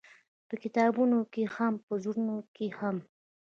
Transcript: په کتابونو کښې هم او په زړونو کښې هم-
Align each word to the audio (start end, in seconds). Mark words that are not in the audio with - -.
په 0.47 0.55
کتابونو 0.63 1.17
کښې 1.33 1.43
هم 1.55 1.73
او 1.79 1.83
په 1.85 1.93
زړونو 2.03 2.35
کښې 2.55 2.67
هم- 2.79 2.97